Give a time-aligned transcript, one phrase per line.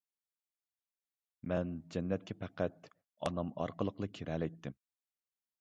[1.51, 4.79] مەن جەننەتكە پەقەت ئانام ئارقىلىقلا كىرەلەيتتىم.